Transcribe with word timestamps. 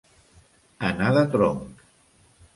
Anar 0.89 1.11
de 1.19 1.23
tronc. 1.37 1.87